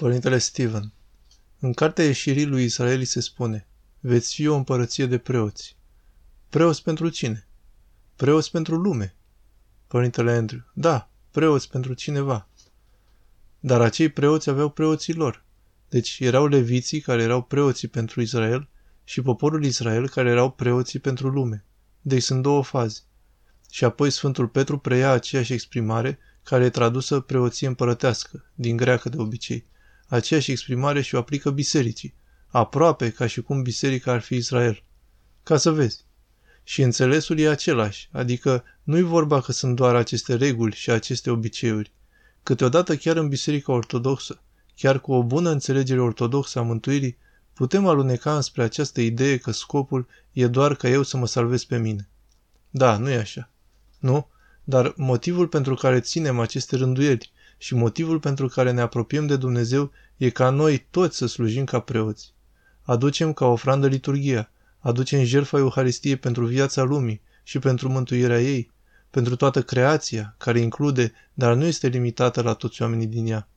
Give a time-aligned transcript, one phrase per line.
[0.00, 0.92] Părintele Steven
[1.58, 3.66] În cartea ieșirii lui Israel se spune
[4.00, 5.76] Veți fi o împărăție de preoți.
[6.48, 7.46] Preoți pentru cine?
[8.16, 9.14] Preoți pentru lume.
[9.86, 12.48] Părintele Andrew Da, preoți pentru cineva.
[13.58, 15.44] Dar acei preoți aveau preoții lor.
[15.88, 18.68] Deci erau leviții care erau preoții pentru Israel
[19.04, 21.64] și poporul Israel care erau preoții pentru lume.
[22.00, 23.00] Deci sunt două faze.
[23.70, 29.16] Și apoi Sfântul Petru preia aceeași exprimare care e tradusă preoție împărătească, din greacă de
[29.16, 29.68] obicei.
[30.10, 32.14] Aceeași exprimare și o aplică bisericii,
[32.46, 34.82] aproape ca și cum biserica ar fi Israel.
[35.42, 36.04] Ca să vezi.
[36.62, 41.92] Și înțelesul e același, adică nu-i vorba că sunt doar aceste reguli și aceste obiceiuri.
[42.42, 44.42] Câteodată chiar în biserica ortodoxă,
[44.76, 47.16] chiar cu o bună înțelegere ortodoxă a mântuirii,
[47.54, 51.78] putem aluneca înspre această idee că scopul e doar ca eu să mă salvez pe
[51.78, 52.08] mine.
[52.70, 53.50] Da, nu e așa.
[53.98, 54.28] Nu?
[54.64, 57.30] Dar motivul pentru care ținem aceste rânduieli
[57.62, 61.80] și motivul pentru care ne apropiem de Dumnezeu e ca noi toți să slujim ca
[61.80, 62.32] preoți.
[62.82, 68.70] Aducem ca ofrandă liturgia, aducem jertfa Euharistiei pentru viața lumii și pentru mântuirea ei,
[69.10, 73.48] pentru toată creația, care include, dar nu este limitată la toți oamenii din ea.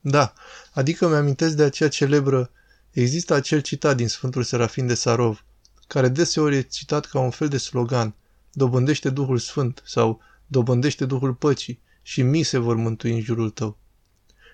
[0.00, 0.32] Da,
[0.72, 2.50] adică mi-amintesc de aceea celebră,
[2.90, 5.44] există acel citat din Sfântul Serafin de Sarov,
[5.86, 8.14] care deseori e citat ca un fel de slogan,
[8.52, 13.78] dobândește Duhul Sfânt sau dobândește Duhul Păcii și mii se vor mântui în jurul tău.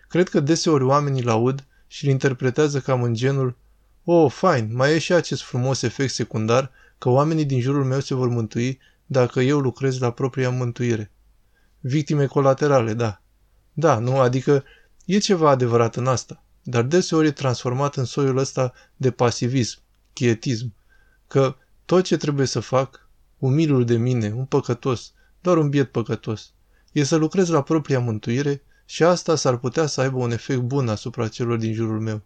[0.09, 3.57] Cred că deseori oamenii îl aud și îl interpretează cam în genul
[4.09, 8.15] Oh, fain, mai e și acest frumos efect secundar că oamenii din jurul meu se
[8.15, 11.13] vor mântui dacă eu lucrez la propria mântuire.
[11.81, 13.21] Victime colaterale, da.
[13.73, 14.65] Da, nu, adică
[15.05, 19.79] e ceva adevărat în asta, dar deseori e transformat în soiul ăsta de pasivism,
[20.13, 20.75] chietism,
[21.27, 23.09] că tot ce trebuie să fac
[23.39, 26.53] umilul de mine, un păcătos, doar un biet păcătos,
[26.99, 30.89] e să lucrez la propria mântuire și asta s-ar putea să aibă un efect bun
[30.89, 32.23] asupra celor din jurul meu.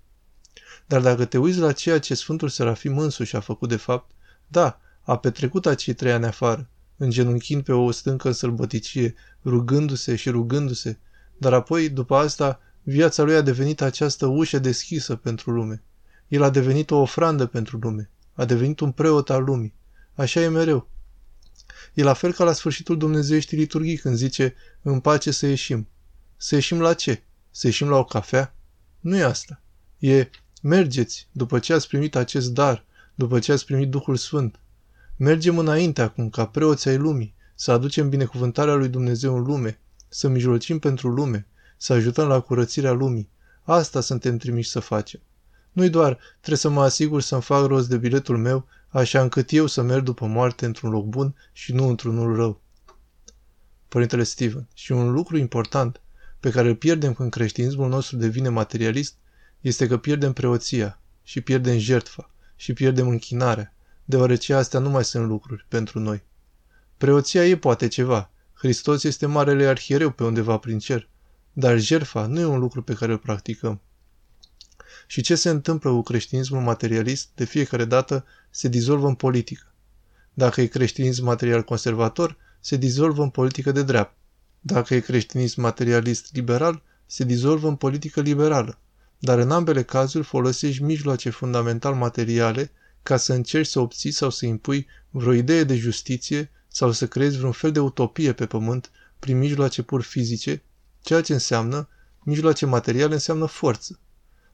[0.87, 4.11] Dar dacă te uiți la ceea ce Sfântul Serafim însuși a făcut de fapt,
[4.49, 9.15] da, a petrecut acei trei ani afară, îngenunchind pe o stâncă în sălbăticie,
[9.45, 10.99] rugându-se și rugându-se,
[11.37, 15.83] dar apoi, după asta, viața lui a devenit această ușă deschisă pentru lume.
[16.29, 19.75] El a devenit o ofrandă pentru lume, a devenit un preot al lumii.
[20.15, 20.90] Așa e mereu.
[21.95, 25.89] E la fel ca la sfârșitul dumnezeieștii liturghii când zice în pace să ieșim.
[26.37, 27.23] Să ieșim la ce?
[27.51, 28.55] Să ieșim la o cafea?
[29.01, 29.61] Nu e asta.
[29.99, 30.31] E
[30.63, 32.85] mergeți după ce ați primit acest dar,
[33.15, 34.61] după ce ați primit Duhul Sfânt.
[35.17, 39.79] Mergem înainte acum ca preoți ai lumii, să aducem binecuvântarea lui Dumnezeu în lume,
[40.09, 41.47] să mijlocim pentru lume,
[41.77, 43.29] să ajutăm la curățirea lumii.
[43.63, 45.21] Asta suntem trimiși să facem.
[45.73, 49.67] Nu-i doar, trebuie să mă asigur să-mi fac rost de biletul meu așa încât eu
[49.67, 52.61] să merg după moarte într-un loc bun și nu într-unul rău.
[53.89, 56.01] Părintele Steven, și un lucru important
[56.41, 59.15] pe care îl pierdem când creștinismul nostru devine materialist
[59.61, 63.75] este că pierdem preoția și pierdem jertfa și pierdem închinarea,
[64.05, 66.23] deoarece astea nu mai sunt lucruri pentru noi.
[66.97, 71.09] Preoția e poate ceva, Hristos este marele arhiereu pe undeva prin cer,
[71.53, 73.81] dar jertfa nu e un lucru pe care îl practicăm.
[75.11, 79.73] Și ce se întâmplă cu creștinismul materialist, de fiecare dată se dizolvă în politică.
[80.35, 84.17] Dacă e creștinism material conservator, se dizolvă în politică de dreaptă.
[84.61, 88.79] Dacă e creștinism materialist liberal, se dizolvă în politică liberală.
[89.19, 92.71] Dar în ambele cazuri folosești mijloace fundamental materiale
[93.03, 97.37] ca să încerci să obții sau să impui vreo idee de justiție sau să creezi
[97.37, 100.63] vreun fel de utopie pe pământ prin mijloace pur fizice,
[101.01, 101.89] ceea ce înseamnă,
[102.23, 103.99] mijloace materiale înseamnă forță.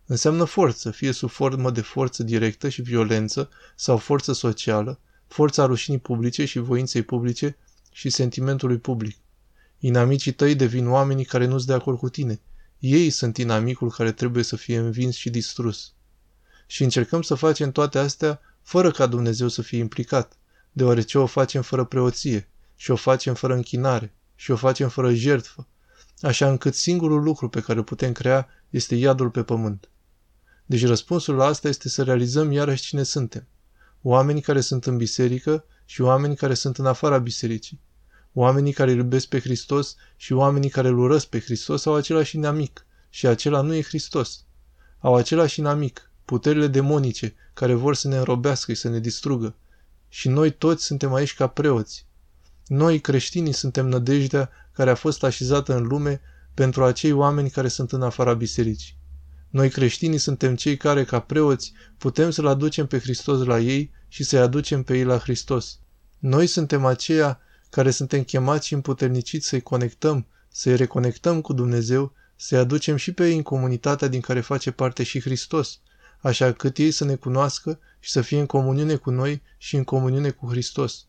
[0.08, 5.98] Înseamnă forță, fie sub formă de forță directă și violență sau forță socială, forța rușinii
[5.98, 7.56] publice și voinței publice
[7.92, 9.16] și sentimentului public.
[9.78, 12.40] Inamicii tăi devin oamenii care nu-s de acord cu tine.
[12.78, 15.92] Ei sunt inamicul care trebuie să fie învins și distrus.
[16.66, 20.36] Și încercăm să facem toate astea fără ca Dumnezeu să fie implicat,
[20.72, 25.66] deoarece o facem fără preoție și o facem fără închinare și o facem fără jertfă,
[26.20, 29.88] așa încât singurul lucru pe care putem crea este iadul pe pământ.
[30.66, 33.46] Deci răspunsul la asta este să realizăm iarăși cine suntem.
[34.02, 37.80] Oamenii care sunt în biserică și oamenii care sunt în afara bisericii.
[38.32, 42.36] Oamenii care îl iubesc pe Hristos și oamenii care îl urăsc pe Hristos au același
[42.36, 44.44] inamic și acela nu e Hristos.
[44.98, 49.54] Au același inamic, puterile demonice care vor să ne înrobească și să ne distrugă.
[50.08, 52.06] Și noi toți suntem aici ca preoți.
[52.66, 56.20] Noi, creștinii, suntem nădejdea care a fost așezată în lume
[56.54, 58.96] pentru acei oameni care sunt în afara bisericii.
[59.56, 64.24] Noi creștinii suntem cei care, ca preoți, putem să-L aducem pe Hristos la ei și
[64.24, 65.78] să-i aducem pe ei la Hristos.
[66.18, 72.58] Noi suntem aceia care suntem chemați și împuterniciți să-i conectăm, să-i reconectăm cu Dumnezeu să-i
[72.58, 75.80] aducem și pe ei în comunitatea din care face parte și Hristos,
[76.20, 79.84] așa cât ei să ne cunoască și să fie în comuniune cu noi și în
[79.84, 81.06] comuniune cu Hristos.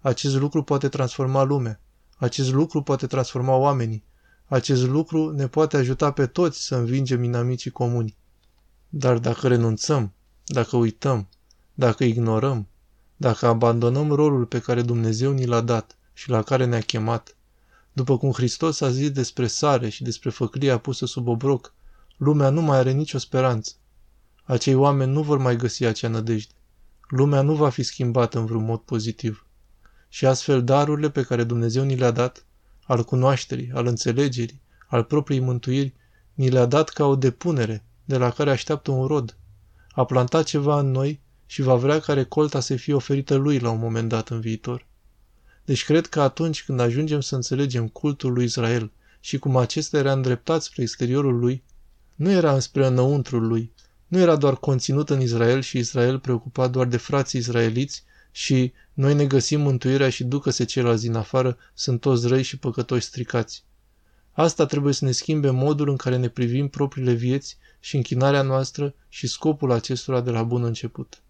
[0.00, 1.80] Acest lucru poate transforma lumea.
[2.16, 4.04] Acest lucru poate transforma oamenii.
[4.50, 8.16] Acest lucru ne poate ajuta pe toți să învingem inamicii comuni.
[8.88, 10.12] Dar dacă renunțăm,
[10.44, 11.28] dacă uităm,
[11.74, 12.68] dacă ignorăm,
[13.16, 17.36] dacă abandonăm rolul pe care Dumnezeu ni l-a dat și la care ne-a chemat,
[17.92, 21.74] după cum Hristos a zis despre sare și despre făclia pusă sub obroc,
[22.16, 23.72] lumea nu mai are nicio speranță.
[24.44, 26.54] Acei oameni nu vor mai găsi acea nădejde.
[27.08, 29.46] Lumea nu va fi schimbată în vreun mod pozitiv.
[30.08, 32.44] Și astfel darurile pe care Dumnezeu ni le-a dat,
[32.90, 35.94] al cunoașterii, al înțelegerii, al propriei mântuiri,
[36.34, 39.36] ni le-a dat ca o depunere de la care așteaptă un rod.
[39.90, 43.70] A plantat ceva în noi și va vrea ca recolta să fie oferită lui la
[43.70, 44.86] un moment dat în viitor.
[45.64, 48.90] Deci cred că atunci când ajungem să înțelegem cultul lui Israel
[49.20, 51.62] și cum acesta era îndreptat spre exteriorul lui,
[52.14, 53.72] nu era înspre înăuntrul lui,
[54.06, 59.14] nu era doar conținut în Israel și Israel preocupat doar de frații israeliți și noi
[59.14, 63.64] ne găsim mântuirea și ducă-se ceilalți din afară, sunt toți răi și păcătoși stricați.
[64.32, 68.94] Asta trebuie să ne schimbe modul în care ne privim propriile vieți și închinarea noastră
[69.08, 71.22] și scopul acestora de la bun început.